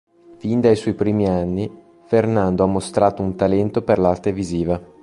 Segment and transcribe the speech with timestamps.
[0.37, 1.69] Fin dai suoi primi anni,
[2.05, 4.81] Fernando ha mostrato un talento per l'arte visiva.